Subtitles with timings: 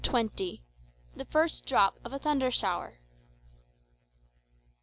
[0.03, 0.61] XX
[1.15, 2.97] The First Drop of a Thunder Shower.